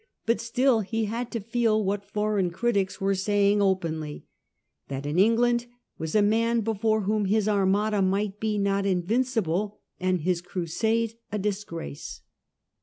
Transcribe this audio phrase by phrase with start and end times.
[0.25, 4.25] But still he had to feel what foreign critics were saying openly,
[4.87, 5.67] that in England
[5.99, 11.13] was a man before whom his Armada might be not in vincible and his crusade
[11.31, 12.23] a disgrace.